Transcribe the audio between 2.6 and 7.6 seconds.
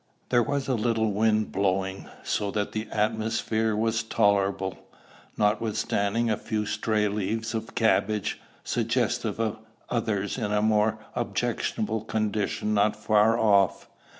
the atmosphere was tolerable, notwithstanding a few stray leaves